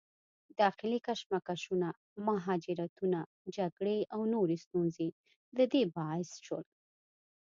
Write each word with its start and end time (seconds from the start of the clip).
داخلي 0.59 0.99
کشمکشونه، 1.07 1.89
مهاجرتونه، 2.27 3.19
جګړې 3.55 3.97
او 4.13 4.21
نورې 4.33 4.57
ستونزې 4.65 5.07
د 5.57 5.59
دې 5.71 5.83
باعث 5.97 6.29
شول 6.45 6.65